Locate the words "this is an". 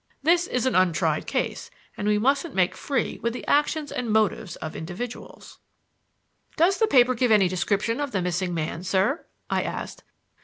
0.23-0.73